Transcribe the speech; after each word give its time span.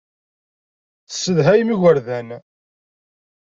Tessedhayem 1.07 1.69
igerdan. 1.75 2.29